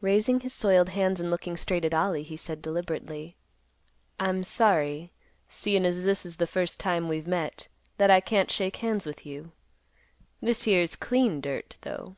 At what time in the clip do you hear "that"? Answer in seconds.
7.96-8.10